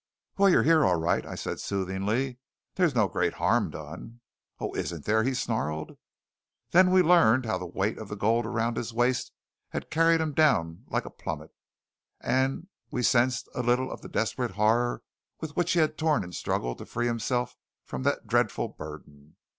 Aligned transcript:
"Well, 0.35 0.49
you're 0.49 0.63
here, 0.63 0.83
all 0.83 0.95
right," 0.95 1.23
I 1.27 1.35
said 1.35 1.59
soothingly. 1.59 2.39
"There's 2.73 2.95
no 2.95 3.07
great 3.07 3.33
harm 3.33 3.69
done." 3.69 4.21
"Oh, 4.59 4.73
isn't 4.73 5.05
there?" 5.05 5.21
he 5.21 5.35
snarled. 5.35 5.91
Then 6.71 6.89
we 6.89 7.03
learned 7.03 7.45
how 7.45 7.59
the 7.59 7.67
weight 7.67 7.99
of 7.99 8.07
the 8.07 8.15
gold 8.15 8.47
around 8.47 8.77
his 8.77 8.91
waist 8.95 9.31
had 9.69 9.91
carried 9.91 10.19
him 10.19 10.33
down 10.33 10.85
like 10.87 11.05
a 11.05 11.11
plummet; 11.11 11.51
and 12.19 12.67
we 12.89 13.03
sensed 13.03 13.47
a 13.53 13.61
little 13.61 13.91
of 13.91 14.01
the 14.01 14.09
desperate 14.09 14.53
horror 14.57 15.03
with 15.39 15.55
which 15.55 15.73
he 15.73 15.79
had 15.79 15.99
torn 15.99 16.23
and 16.23 16.33
struggled 16.33 16.79
to 16.79 16.87
free 16.87 17.05
himself 17.05 17.55
from 17.85 18.01
that 18.01 18.25
dreadful 18.25 18.69
burden. 18.69 19.35